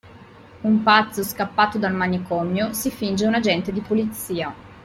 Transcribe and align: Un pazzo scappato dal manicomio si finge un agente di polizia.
Un 0.63 0.81
pazzo 0.81 1.21
scappato 1.23 1.77
dal 1.77 1.93
manicomio 1.93 2.73
si 2.73 2.89
finge 2.89 3.27
un 3.27 3.35
agente 3.35 3.71
di 3.71 3.81
polizia. 3.81 4.51